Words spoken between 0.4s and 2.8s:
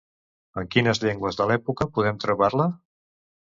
En quines llengües de l'època podem trobar-la?